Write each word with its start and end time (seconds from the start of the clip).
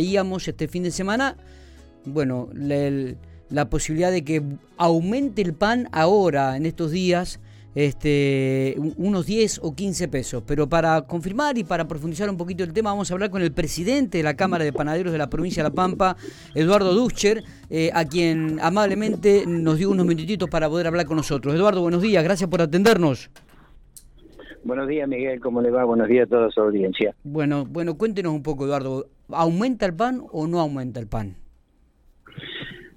Veíamos 0.00 0.48
este 0.48 0.66
fin 0.66 0.82
de 0.82 0.90
semana, 0.90 1.36
bueno, 2.06 2.48
la, 2.54 3.14
la 3.50 3.68
posibilidad 3.68 4.10
de 4.10 4.24
que 4.24 4.42
aumente 4.78 5.42
el 5.42 5.52
pan 5.52 5.88
ahora, 5.92 6.56
en 6.56 6.64
estos 6.64 6.90
días, 6.90 7.38
este, 7.74 8.76
unos 8.96 9.26
10 9.26 9.60
o 9.62 9.74
15 9.74 10.08
pesos. 10.08 10.42
Pero 10.46 10.70
para 10.70 11.02
confirmar 11.02 11.58
y 11.58 11.64
para 11.64 11.86
profundizar 11.86 12.30
un 12.30 12.38
poquito 12.38 12.64
el 12.64 12.72
tema, 12.72 12.92
vamos 12.92 13.10
a 13.10 13.14
hablar 13.14 13.28
con 13.28 13.42
el 13.42 13.52
presidente 13.52 14.16
de 14.16 14.24
la 14.24 14.36
Cámara 14.36 14.64
de 14.64 14.72
Panaderos 14.72 15.12
de 15.12 15.18
la 15.18 15.28
provincia 15.28 15.62
de 15.62 15.68
La 15.68 15.74
Pampa, 15.74 16.16
Eduardo 16.54 16.94
Duscher, 16.94 17.44
eh, 17.68 17.90
a 17.92 18.06
quien 18.06 18.58
amablemente 18.62 19.44
nos 19.46 19.76
dio 19.76 19.90
unos 19.90 20.06
minutitos 20.06 20.48
para 20.48 20.70
poder 20.70 20.86
hablar 20.86 21.04
con 21.04 21.18
nosotros. 21.18 21.54
Eduardo, 21.54 21.82
buenos 21.82 22.00
días, 22.00 22.24
gracias 22.24 22.48
por 22.48 22.62
atendernos. 22.62 23.28
Buenos 24.62 24.88
días, 24.88 25.08
Miguel, 25.08 25.40
¿cómo 25.40 25.62
le 25.62 25.70
va? 25.70 25.84
Buenos 25.84 26.08
días 26.08 26.26
a 26.26 26.30
toda 26.30 26.50
su 26.50 26.60
audiencia. 26.60 27.14
Bueno, 27.24 27.64
bueno, 27.64 27.96
cuéntenos 27.96 28.32
un 28.32 28.42
poco, 28.42 28.66
Eduardo, 28.66 29.06
¿aumenta 29.32 29.86
el 29.86 29.94
pan 29.94 30.22
o 30.32 30.46
no 30.46 30.60
aumenta 30.60 31.00
el 31.00 31.06
pan? 31.06 31.36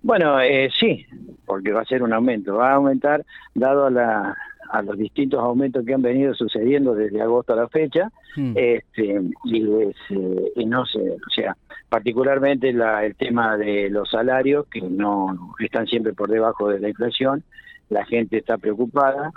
Bueno, 0.03 0.40
eh, 0.41 0.70
sí, 0.77 1.05
porque 1.45 1.71
va 1.71 1.81
a 1.81 1.85
ser 1.85 2.03
un 2.03 2.12
aumento, 2.12 2.55
va 2.55 2.71
a 2.71 2.76
aumentar 2.76 3.26
dado 3.55 3.85
a 3.85 3.90
la, 3.90 4.38
a 4.70 4.81
los 4.81 4.98
distintos 4.98 5.40
aumentos 5.40 5.85
que 5.85 5.93
han 5.93 6.02
venido 6.02 6.34
sucediendo 6.34 6.93
desde 6.93 7.21
agosto 7.21 7.54
a 7.54 7.55
la 7.55 7.70
fecha, 7.70 8.12
hmm. 8.35 8.52
este, 8.55 9.16
eh, 9.16 10.52
y, 10.55 10.66
no 10.66 10.85
sé, 10.85 10.99
o 10.99 11.30
sea, 11.34 11.55
particularmente 11.88 12.70
el 12.70 13.15
tema 13.15 13.55
de 13.55 13.90
los 13.90 14.09
salarios, 14.09 14.68
que 14.68 14.81
no 14.81 15.55
están 15.59 15.88
siempre 15.88 16.12
por 16.12 16.29
debajo 16.29 16.68
de 16.68 16.81
la 16.81 16.90
inflación, 16.90 17.43
la 17.90 18.04
gente 18.05 18.38
está 18.38 18.57
preocupada, 18.57 19.31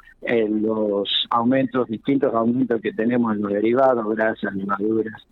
los 0.49 1.27
aumentos, 1.31 1.89
distintos 1.89 2.35
aumentos 2.35 2.81
que 2.81 2.93
tenemos 2.93 3.37
en 3.37 3.43
los 3.43 3.53
derivados, 3.53 4.17
grasas, 4.17 4.55
levaduras, 4.55 5.27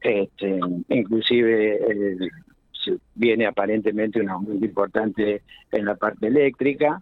este, 0.00 0.60
inclusive 0.88 1.74
eh, 1.76 2.28
viene 3.14 3.46
aparentemente 3.46 4.20
un 4.20 4.30
aumento 4.30 4.64
importante 4.64 5.42
en 5.72 5.84
la 5.84 5.96
parte 5.96 6.28
eléctrica, 6.28 7.00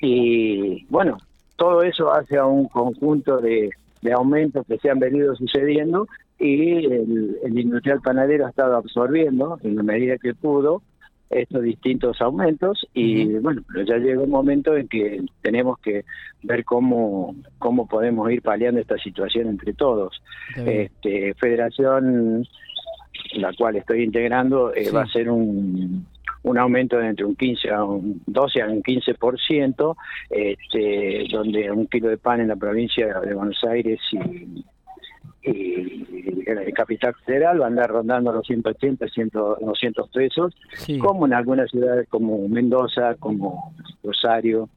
y 0.00 0.86
bueno, 0.86 1.18
todo 1.56 1.82
eso 1.82 2.12
hace 2.12 2.38
a 2.38 2.46
un 2.46 2.68
conjunto 2.68 3.38
de, 3.38 3.70
aumentos 4.14 4.66
que 4.66 4.78
se 4.78 4.88
han 4.88 4.98
venido 4.98 5.36
sucediendo 5.36 6.06
y 6.38 6.86
el, 6.86 7.58
industrial 7.58 8.00
panadero 8.00 8.46
ha 8.46 8.48
estado 8.48 8.76
absorbiendo 8.76 9.58
en 9.62 9.76
la 9.76 9.82
medida 9.82 10.16
que 10.16 10.32
pudo 10.32 10.82
estos 11.30 11.62
distintos 11.62 12.20
aumentos 12.20 12.86
y 12.92 13.26
bueno, 13.38 13.62
pero 13.68 13.84
ya 13.84 13.96
llega 13.98 14.20
un 14.20 14.30
momento 14.30 14.76
en 14.76 14.88
que 14.88 15.22
tenemos 15.42 15.78
que 15.78 16.04
ver 16.42 16.64
cómo 16.64 17.36
cómo 17.58 17.86
podemos 17.86 18.30
ir 18.32 18.42
paliando 18.42 18.80
esta 18.80 18.98
situación 18.98 19.48
entre 19.48 19.72
todos. 19.72 20.20
Este, 20.56 21.34
Federación, 21.34 22.44
la 23.34 23.52
cual 23.52 23.76
estoy 23.76 24.02
integrando, 24.02 24.74
eh, 24.74 24.90
va 24.90 25.02
a 25.02 25.06
ser 25.06 25.30
un 25.30 26.04
un 26.42 26.58
aumento 26.58 26.96
de 26.96 27.08
entre 27.08 27.24
un 27.24 27.36
15 27.36 27.70
a 27.70 27.84
un 27.84 28.22
12 28.26 28.62
a 28.62 28.66
un 28.66 28.82
15%, 28.82 29.96
este, 30.30 31.26
donde 31.30 31.70
un 31.70 31.86
kilo 31.86 32.08
de 32.08 32.18
pan 32.18 32.40
en 32.40 32.48
la 32.48 32.56
provincia 32.56 33.20
de 33.20 33.34
Buenos 33.34 33.62
Aires 33.64 34.00
y, 34.12 34.64
y 35.42 36.06
el 36.46 36.74
Capital 36.74 37.14
Federal 37.24 37.60
va 37.60 37.64
a 37.64 37.68
andar 37.68 37.90
rondando 37.90 38.32
los 38.32 38.46
180, 38.46 39.08
100, 39.08 39.30
200 39.32 40.08
pesos, 40.10 40.54
como 41.00 41.26
en 41.26 41.34
algunas 41.34 41.70
ciudades 41.70 42.08
como 42.08 42.48
Mendoza, 42.48 43.14
como 43.16 43.74
Rosario. 44.02 44.68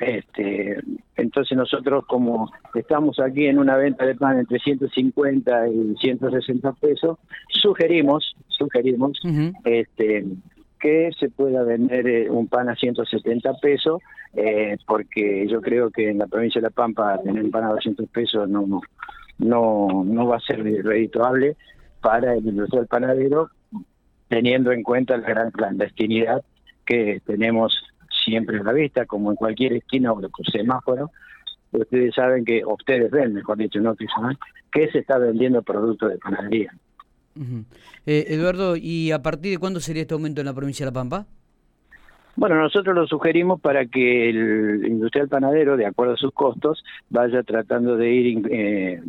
Este, 0.00 0.76
entonces 1.16 1.56
nosotros 1.56 2.04
como 2.06 2.50
estamos 2.74 3.20
aquí 3.20 3.46
en 3.46 3.60
una 3.60 3.76
venta 3.76 4.04
de 4.04 4.16
pan 4.16 4.40
entre 4.40 4.58
150 4.58 5.68
y 5.68 5.94
160 6.00 6.72
pesos, 6.72 7.18
sugerimos, 7.48 8.34
sugerimos 8.48 9.20
este, 9.64 10.24
que 10.80 11.10
se 11.18 11.30
pueda 11.30 11.62
vender 11.62 12.06
eh, 12.08 12.28
un 12.28 12.48
pan 12.48 12.68
a 12.68 12.74
170 12.74 13.54
pesos, 13.54 14.02
eh, 14.34 14.76
porque 14.86 15.46
yo 15.48 15.60
creo 15.60 15.90
que 15.90 16.10
en 16.10 16.18
la 16.18 16.26
provincia 16.26 16.60
de 16.60 16.66
La 16.66 16.70
Pampa 16.70 17.20
tener 17.22 17.44
un 17.44 17.50
pan 17.50 17.64
a 17.64 17.68
200 17.68 18.08
pesos 18.08 18.48
no, 18.48 18.82
no, 19.38 20.04
no 20.04 20.26
va 20.26 20.36
a 20.36 20.40
ser 20.40 20.62
redituable 20.62 21.56
para 22.00 22.34
el 22.34 22.46
industrial 22.46 22.86
panadero, 22.86 23.50
teniendo 24.28 24.72
en 24.72 24.82
cuenta 24.82 25.16
la 25.16 25.28
gran 25.28 25.50
clandestinidad 25.50 26.42
que 26.84 27.20
tenemos 27.24 27.82
siempre 28.24 28.58
en 28.58 28.64
la 28.64 28.72
vista, 28.72 29.06
como 29.06 29.30
en 29.30 29.36
cualquier 29.36 29.74
esquina 29.74 30.12
o 30.12 30.20
semáforo. 30.50 31.10
Ustedes 31.72 32.14
saben 32.14 32.44
que, 32.44 32.64
ustedes 32.64 33.10
ven, 33.10 33.34
mejor 33.34 33.58
dicho, 33.58 33.80
no 33.80 33.96
que 33.96 34.06
que 34.72 34.90
se 34.90 34.98
está 34.98 35.18
vendiendo 35.18 35.62
producto 35.62 36.08
de 36.08 36.18
panadería. 36.18 36.72
Eh, 38.06 38.26
Eduardo, 38.28 38.76
¿y 38.76 39.10
a 39.10 39.22
partir 39.22 39.52
de 39.52 39.58
cuándo 39.58 39.80
sería 39.80 40.02
este 40.02 40.14
aumento 40.14 40.40
en 40.40 40.46
la 40.46 40.54
provincia 40.54 40.86
de 40.86 40.92
La 40.92 40.94
Pampa? 40.94 41.26
Bueno, 42.36 42.56
nosotros 42.56 42.94
lo 42.94 43.06
sugerimos 43.06 43.60
para 43.60 43.86
que 43.86 44.28
el 44.30 44.84
industrial 44.86 45.28
panadero, 45.28 45.76
de 45.76 45.86
acuerdo 45.86 46.14
a 46.14 46.16
sus 46.16 46.32
costos, 46.32 46.84
vaya 47.10 47.42
tratando 47.42 47.96
de 47.96 48.10
ir, 48.10 48.42
eh, 48.50 49.00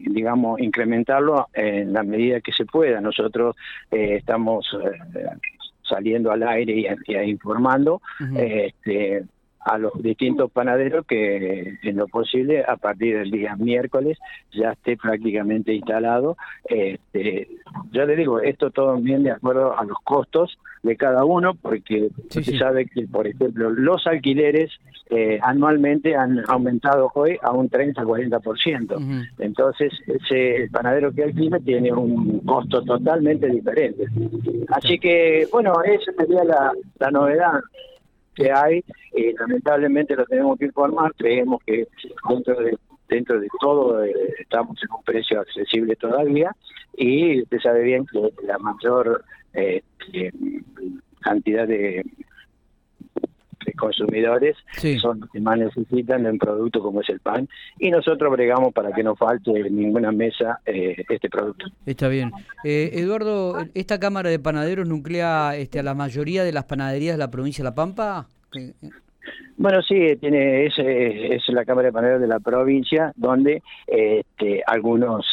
digamos, 0.00 0.60
incrementarlo 0.60 1.48
en 1.54 1.92
la 1.92 2.02
medida 2.02 2.40
que 2.40 2.52
se 2.52 2.66
pueda. 2.66 3.00
Nosotros 3.00 3.56
eh, 3.90 4.16
estamos 4.16 4.66
saliendo 5.82 6.30
al 6.30 6.42
aire 6.42 6.74
y, 7.06 7.14
informando. 7.30 8.00
este, 8.36 9.24
a 9.64 9.78
los 9.78 9.92
distintos 10.02 10.50
panaderos 10.50 11.06
que 11.06 11.78
en 11.82 11.96
lo 11.96 12.06
posible 12.06 12.64
a 12.66 12.76
partir 12.76 13.18
del 13.18 13.30
día 13.30 13.56
miércoles 13.56 14.18
ya 14.52 14.72
esté 14.72 14.96
prácticamente 14.96 15.72
instalado. 15.72 16.36
Este, 16.64 17.48
ya 17.90 18.04
le 18.04 18.16
digo, 18.16 18.40
esto 18.40 18.70
todo 18.70 18.96
bien 18.96 19.22
de 19.22 19.30
acuerdo 19.30 19.78
a 19.78 19.84
los 19.84 19.98
costos 20.04 20.58
de 20.82 20.96
cada 20.96 21.24
uno, 21.24 21.54
porque 21.54 22.10
se 22.28 22.58
sabe 22.58 22.86
que, 22.86 23.06
por 23.06 23.26
ejemplo, 23.26 23.70
los 23.70 24.06
alquileres 24.06 24.70
eh, 25.08 25.38
anualmente 25.42 26.14
han 26.14 26.42
aumentado 26.46 27.10
hoy 27.14 27.38
a 27.42 27.52
un 27.52 27.70
30-40%. 27.70 29.28
Entonces, 29.38 29.92
ese 30.06 30.68
panadero 30.70 31.10
que 31.12 31.24
alquila 31.24 31.58
tiene 31.58 31.90
un 31.90 32.40
costo 32.40 32.82
totalmente 32.82 33.46
diferente. 33.48 34.04
Así 34.68 34.98
que, 34.98 35.48
bueno, 35.50 35.72
esa 35.84 36.12
sería 36.12 36.44
la, 36.44 36.72
la 36.98 37.10
novedad 37.10 37.60
que 38.34 38.50
hay, 38.52 38.84
eh, 39.12 39.34
lamentablemente 39.38 40.16
lo 40.16 40.26
tenemos 40.26 40.58
que 40.58 40.66
informar, 40.66 41.14
creemos 41.16 41.62
que 41.64 41.86
dentro 42.28 42.54
de 42.60 42.78
dentro 43.08 43.38
de 43.38 43.48
todo 43.60 44.02
eh, 44.04 44.12
estamos 44.40 44.82
en 44.82 44.88
un 44.96 45.02
precio 45.04 45.40
accesible 45.40 45.94
todavía 45.96 46.50
y 46.96 47.42
usted 47.42 47.58
sabe 47.60 47.82
bien 47.82 48.06
que 48.06 48.32
la 48.46 48.58
mayor 48.58 49.24
eh, 49.52 49.82
cantidad 51.20 51.66
de 51.66 52.04
consumidores 53.76 54.56
son 55.00 55.20
los 55.20 55.30
que 55.30 55.40
más 55.40 55.58
necesitan 55.58 56.22
de 56.22 56.30
un 56.30 56.38
producto 56.38 56.80
como 56.80 57.00
es 57.00 57.08
el 57.08 57.20
pan 57.20 57.48
y 57.78 57.90
nosotros 57.90 58.30
bregamos 58.32 58.72
para 58.72 58.92
que 58.92 59.02
no 59.02 59.16
falte 59.16 59.50
en 59.50 59.76
ninguna 59.76 60.12
mesa 60.12 60.60
eh, 60.66 60.96
este 61.08 61.28
producto. 61.28 61.66
Está 61.86 62.08
bien. 62.08 62.32
Eh, 62.64 62.90
Eduardo, 62.94 63.56
¿esta 63.74 63.98
Cámara 63.98 64.30
de 64.30 64.38
Panaderos 64.38 64.88
nuclea 64.88 65.56
este, 65.56 65.80
a 65.80 65.82
la 65.82 65.94
mayoría 65.94 66.44
de 66.44 66.52
las 66.52 66.64
panaderías 66.64 67.14
de 67.14 67.18
la 67.18 67.30
provincia 67.30 67.62
de 67.62 67.70
La 67.70 67.74
Pampa? 67.74 68.26
Bueno, 69.56 69.82
sí, 69.82 70.16
tiene 70.20 70.66
es, 70.66 70.74
es 70.78 71.42
la 71.48 71.64
Cámara 71.64 71.86
de 71.86 71.92
Panaderos 71.92 72.20
de 72.20 72.28
la 72.28 72.40
provincia, 72.40 73.12
donde 73.16 73.62
este, 73.86 74.62
algunos 74.66 75.24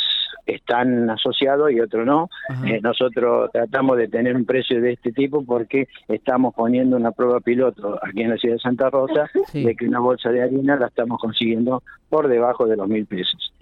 están 0.45 1.09
asociados 1.09 1.71
y 1.71 1.79
otros 1.79 2.05
no. 2.05 2.29
Eh, 2.65 2.79
nosotros 2.81 3.49
tratamos 3.51 3.97
de 3.97 4.07
tener 4.07 4.35
un 4.35 4.45
precio 4.45 4.81
de 4.81 4.93
este 4.93 5.11
tipo 5.11 5.43
porque 5.45 5.87
estamos 6.07 6.53
poniendo 6.53 6.97
una 6.97 7.11
prueba 7.11 7.39
piloto 7.39 7.99
aquí 8.01 8.21
en 8.21 8.29
la 8.31 8.37
ciudad 8.37 8.55
de 8.55 8.61
Santa 8.61 8.89
Rosa 8.89 9.29
de 9.53 9.75
que 9.75 9.87
una 9.87 9.99
bolsa 9.99 10.29
de 10.29 10.41
harina 10.41 10.75
la 10.75 10.87
estamos 10.87 11.19
consiguiendo 11.19 11.83
por 12.09 12.27
debajo 12.27 12.65
de 12.65 12.75
los 12.75 12.87
mil 12.87 13.05
pesos. 13.05 13.53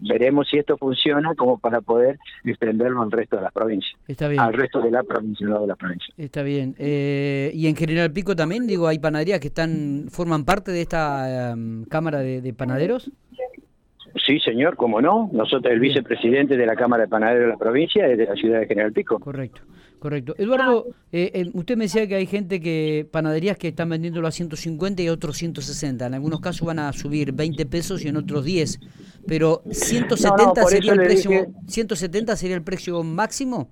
Veremos 0.00 0.48
si 0.50 0.58
esto 0.58 0.76
funciona 0.76 1.34
como 1.34 1.58
para 1.58 1.80
poder 1.80 2.18
extenderlo 2.44 3.02
al 3.02 3.10
resto 3.10 3.36
de 3.36 3.42
las 3.42 3.52
provincias. 3.52 3.98
Está 4.06 4.28
bien. 4.28 4.40
Al 4.40 4.52
resto 4.52 4.80
de 4.80 4.90
la 4.90 5.02
provincia, 5.02 5.46
no 5.46 5.60
de 5.60 5.66
la 5.66 5.76
provincia. 5.76 6.12
Está 6.16 6.42
bien. 6.42 6.74
Eh, 6.78 7.50
y 7.54 7.68
en 7.68 7.76
General 7.76 8.10
Pico 8.12 8.36
también, 8.36 8.66
digo, 8.66 8.86
hay 8.86 8.98
panaderías 8.98 9.40
que 9.40 9.48
están 9.48 10.06
forman 10.10 10.44
parte 10.44 10.72
de 10.72 10.82
esta 10.82 11.52
em, 11.52 11.84
Cámara 11.84 12.20
de 12.20 12.52
Panaderos. 12.52 13.10
Sí, 14.24 14.40
señor, 14.40 14.76
cómo 14.76 15.02
no. 15.02 15.28
Nosotros, 15.32 15.70
el 15.72 15.80
vicepresidente 15.80 16.56
de 16.56 16.66
la 16.66 16.76
Cámara 16.76 17.02
de 17.02 17.08
Panaderos 17.08 17.42
de 17.42 17.48
la 17.48 17.56
provincia 17.58 18.06
es 18.06 18.16
de 18.16 18.24
la 18.24 18.34
ciudad 18.34 18.60
de 18.60 18.66
General 18.66 18.90
Pico. 18.92 19.18
Correcto, 19.18 19.60
correcto. 19.98 20.34
Eduardo, 20.38 20.86
eh, 21.12 21.50
usted 21.52 21.76
me 21.76 21.84
decía 21.84 22.06
que 22.06 22.14
hay 22.14 22.26
gente 22.26 22.58
que, 22.58 23.06
panaderías 23.10 23.58
que 23.58 23.68
están 23.68 23.90
vendiéndolo 23.90 24.26
a 24.26 24.30
150 24.30 25.02
y 25.02 25.10
otros 25.10 25.36
160. 25.36 26.06
En 26.06 26.14
algunos 26.14 26.40
casos 26.40 26.66
van 26.66 26.78
a 26.78 26.92
subir 26.94 27.32
20 27.32 27.66
pesos 27.66 28.02
y 28.02 28.08
en 28.08 28.16
otros 28.16 28.46
10. 28.46 28.80
Pero 29.26 29.62
170 29.70 30.64
sería 30.64 30.92
el 30.92 31.00
precio, 31.00 31.46
170 31.66 32.36
sería 32.36 32.56
el 32.56 32.62
precio 32.62 33.02
máximo. 33.02 33.68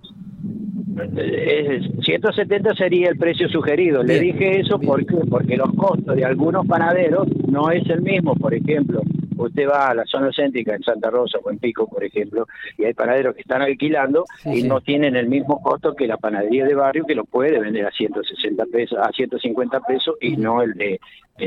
170 2.05 2.75
sería 2.75 3.09
el 3.09 3.17
precio 3.17 3.49
sugerido. 3.49 4.03
Le 4.03 4.21
dije 4.21 4.61
eso 4.61 4.79
porque 4.79 5.17
porque 5.31 5.57
los 5.57 5.73
costos 5.75 6.15
de 6.15 6.25
algunos 6.25 6.67
panaderos 6.67 7.27
no 7.49 7.71
es 7.71 7.89
el 7.89 8.03
mismo. 8.03 8.35
Por 8.35 8.55
ejemplo, 8.55 9.03
usted 9.43 9.69
va 9.69 9.91
a 9.91 9.95
la 9.95 10.05
zona 10.05 10.31
céntrica 10.35 10.75
en 10.75 10.83
Santa 10.83 11.11
Rosa 11.11 11.39
o 11.43 11.51
en 11.51 11.59
Pico, 11.59 11.87
por 11.87 12.05
ejemplo, 12.05 12.47
y 12.79 12.85
hay 12.85 12.95
panaderos 12.95 13.35
que 13.35 13.43
están 13.43 13.63
alquilando 13.63 14.25
y 14.45 14.63
no 14.63 14.81
tienen 14.81 15.17
el 15.17 15.29
mismo 15.29 15.61
costo 15.63 15.95
que 15.95 16.07
la 16.07 16.17
panadería 16.17 16.65
de 16.65 16.75
barrio 16.75 17.05
que 17.05 17.15
lo 17.15 17.25
puede 17.25 17.59
vender 17.59 17.87
a 17.87 17.91
160 17.91 18.65
pesos, 18.67 18.99
a 18.99 19.11
150 19.11 19.81
pesos 19.81 20.17
y 20.21 20.37
no 20.37 20.63
el 20.63 20.75
de 20.75 21.01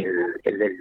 el, 0.04 0.58
del 0.58 0.78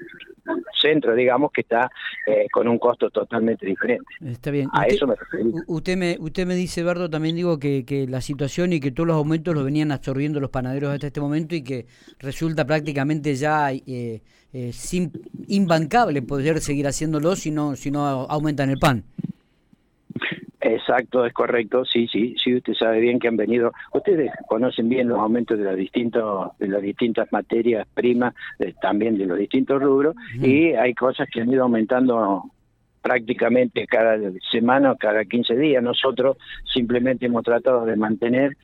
centro, 0.80 1.14
digamos, 1.14 1.52
que 1.52 1.62
está 1.62 1.90
eh, 2.26 2.46
con 2.52 2.68
un 2.68 2.78
costo 2.78 3.10
totalmente 3.10 3.66
diferente. 3.66 4.04
Está 4.24 4.50
bien. 4.50 4.68
A 4.72 4.86
eso 4.86 5.06
me 5.06 5.14
refiero. 5.14 5.50
Usted 5.66 5.96
me, 5.96 6.16
usted 6.20 6.46
me 6.46 6.54
dice, 6.54 6.80
Eduardo, 6.80 7.08
también 7.08 7.36
digo 7.36 7.58
que, 7.58 7.84
que 7.84 8.06
la 8.06 8.20
situación 8.20 8.72
y 8.72 8.80
que 8.80 8.90
todos 8.90 9.06
los 9.06 9.16
aumentos 9.16 9.54
los 9.54 9.64
venían 9.64 9.92
absorbiendo 9.92 10.40
los 10.40 10.50
panaderos 10.50 10.92
hasta 10.92 11.06
este 11.06 11.20
momento 11.20 11.54
y 11.54 11.62
que 11.62 11.86
resulta 12.18 12.66
prácticamente 12.66 13.34
ya 13.34 13.72
eh, 13.72 14.22
eh, 14.52 14.72
sin, 14.72 15.10
imbancable 15.48 16.22
poder 16.22 16.60
seguir 16.60 16.86
haciéndolo 16.86 17.34
si 17.34 17.50
no, 17.50 17.74
si 17.76 17.90
no 17.90 18.06
aumentan 18.06 18.70
el 18.70 18.78
pan. 18.78 19.04
Exacto, 20.66 21.26
es 21.26 21.32
correcto, 21.34 21.84
sí, 21.84 22.08
sí, 22.08 22.34
sí, 22.42 22.54
usted 22.54 22.72
sabe 22.72 22.98
bien 23.00 23.18
que 23.18 23.28
han 23.28 23.36
venido, 23.36 23.72
ustedes 23.92 24.30
conocen 24.48 24.88
bien 24.88 25.08
los 25.08 25.18
aumentos 25.18 25.58
de, 25.58 25.64
los 25.64 25.76
distintos, 25.76 26.56
de 26.58 26.68
las 26.68 26.80
distintas 26.80 27.30
materias 27.32 27.86
primas, 27.92 28.34
también 28.80 29.18
de 29.18 29.26
los 29.26 29.36
distintos 29.36 29.82
rubros, 29.82 30.16
y 30.40 30.72
hay 30.72 30.94
cosas 30.94 31.28
que 31.30 31.42
han 31.42 31.52
ido 31.52 31.64
aumentando 31.64 32.44
prácticamente 33.02 33.86
cada 33.86 34.16
semana 34.50 34.92
o 34.92 34.96
cada 34.96 35.26
15 35.26 35.54
días. 35.54 35.82
Nosotros 35.82 36.38
simplemente 36.72 37.26
hemos 37.26 37.44
tratado 37.44 37.84
de 37.84 37.96
mantener 37.96 38.56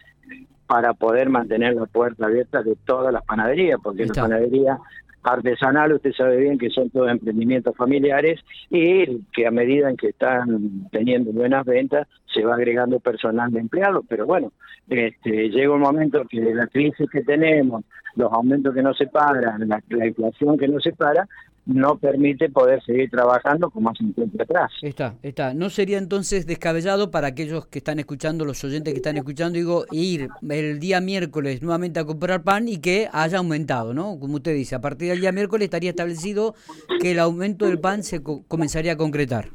para 0.66 0.94
poder 0.94 1.28
mantener 1.28 1.74
la 1.74 1.84
puerta 1.84 2.24
abierta 2.24 2.62
de 2.62 2.76
todas 2.86 3.12
las 3.12 3.22
panaderías, 3.26 3.78
porque 3.82 4.06
la 4.06 4.14
panadería 4.14 4.78
artesanal, 5.22 5.92
usted 5.92 6.12
sabe 6.12 6.38
bien 6.38 6.58
que 6.58 6.70
son 6.70 6.90
todos 6.90 7.10
emprendimientos 7.10 7.76
familiares 7.76 8.40
y 8.70 9.20
que 9.32 9.46
a 9.46 9.50
medida 9.50 9.90
en 9.90 9.96
que 9.96 10.08
están 10.08 10.88
teniendo 10.90 11.32
buenas 11.32 11.64
ventas 11.66 12.08
se 12.32 12.44
va 12.44 12.54
agregando 12.54 13.00
personal 13.00 13.50
de 13.50 13.60
empleados, 13.60 14.04
pero 14.08 14.26
bueno, 14.26 14.52
este, 14.88 15.48
llega 15.50 15.74
un 15.74 15.80
momento 15.80 16.24
que 16.28 16.40
la 16.40 16.66
crisis 16.66 17.08
que 17.10 17.22
tenemos, 17.22 17.84
los 18.16 18.32
aumentos 18.32 18.74
que 18.74 18.82
no 18.82 18.94
se 18.94 19.06
pagan, 19.06 19.68
la 19.68 20.06
inflación 20.06 20.58
que 20.58 20.68
no 20.68 20.80
se 20.80 20.92
para, 20.92 21.28
no 21.66 21.96
permite 21.98 22.48
poder 22.48 22.82
seguir 22.82 23.10
trabajando 23.10 23.70
como 23.70 23.90
hace 23.90 24.04
un 24.04 24.12
tiempo 24.12 24.42
atrás. 24.42 24.70
Está, 24.82 25.14
está. 25.22 25.54
¿No 25.54 25.70
sería 25.70 25.98
entonces 25.98 26.46
descabellado 26.46 27.10
para 27.10 27.28
aquellos 27.28 27.66
que 27.66 27.78
están 27.78 27.98
escuchando, 27.98 28.44
los 28.44 28.62
oyentes 28.64 28.92
que 28.92 28.98
están 28.98 29.16
escuchando, 29.16 29.58
digo, 29.58 29.84
ir 29.92 30.28
el 30.48 30.78
día 30.80 31.00
miércoles 31.00 31.62
nuevamente 31.62 32.00
a 32.00 32.04
comprar 32.04 32.42
pan 32.42 32.68
y 32.68 32.78
que 32.78 33.08
haya 33.12 33.38
aumentado, 33.38 33.94
¿no? 33.94 34.18
Como 34.18 34.36
usted 34.36 34.54
dice, 34.54 34.74
a 34.74 34.80
partir 34.80 35.09
del 35.12 35.20
día 35.20 35.32
miércoles 35.32 35.66
estaría 35.66 35.90
establecido 35.90 36.54
que 37.00 37.12
el 37.12 37.18
aumento 37.18 37.66
del 37.66 37.80
pan 37.80 38.02
se 38.02 38.22
comenzaría 38.22 38.92
a 38.92 38.96
concretar. 38.96 39.50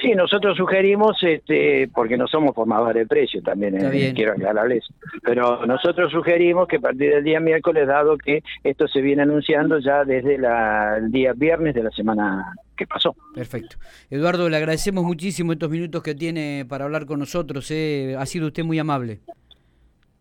Sí, 0.00 0.14
nosotros 0.14 0.56
sugerimos, 0.56 1.16
este, 1.22 1.88
porque 1.94 2.16
no 2.16 2.26
somos 2.26 2.54
formadores 2.54 3.02
de 3.02 3.06
precios 3.06 3.42
también, 3.42 3.74
eh, 3.80 4.12
quiero 4.14 4.32
aclararles, 4.32 4.84
pero 5.22 5.64
nosotros 5.66 6.12
sugerimos 6.12 6.68
que 6.68 6.76
a 6.76 6.80
partir 6.80 7.14
del 7.14 7.24
día 7.24 7.40
miércoles, 7.40 7.86
dado 7.86 8.18
que 8.18 8.42
esto 8.62 8.86
se 8.86 9.00
viene 9.00 9.22
anunciando 9.22 9.78
ya 9.78 10.04
desde 10.04 10.34
el 10.34 11.10
día 11.10 11.32
viernes 11.34 11.74
de 11.74 11.84
la 11.84 11.90
semana 11.90 12.52
que 12.76 12.86
pasó. 12.86 13.14
Perfecto. 13.34 13.76
Eduardo, 14.10 14.48
le 14.48 14.56
agradecemos 14.56 15.04
muchísimo 15.04 15.52
estos 15.52 15.70
minutos 15.70 16.02
que 16.02 16.14
tiene 16.14 16.66
para 16.68 16.84
hablar 16.84 17.06
con 17.06 17.18
nosotros, 17.18 17.70
eh. 17.70 18.16
ha 18.18 18.26
sido 18.26 18.48
usted 18.48 18.64
muy 18.64 18.78
amable. 18.78 19.20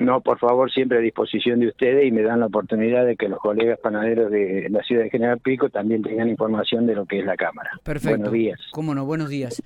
No, 0.03 0.21
por 0.21 0.39
favor, 0.39 0.71
siempre 0.71 0.97
a 0.97 1.01
disposición 1.01 1.59
de 1.59 1.67
ustedes 1.67 2.05
y 2.05 2.11
me 2.11 2.21
dan 2.21 2.39
la 2.39 2.47
oportunidad 2.47 3.05
de 3.05 3.15
que 3.15 3.29
los 3.29 3.39
colegas 3.39 3.79
panaderos 3.79 4.31
de 4.31 4.67
la 4.69 4.83
ciudad 4.83 5.03
de 5.03 5.09
General 5.09 5.39
Pico 5.39 5.69
también 5.69 6.01
tengan 6.01 6.29
información 6.29 6.85
de 6.85 6.95
lo 6.95 7.05
que 7.05 7.19
es 7.19 7.25
la 7.25 7.35
Cámara. 7.35 7.71
Perfecto. 7.83 8.17
Buenos 8.17 8.33
días. 8.33 8.59
Cómo 8.71 8.93
no, 8.95 9.05
buenos 9.05 9.29
días. 9.29 9.61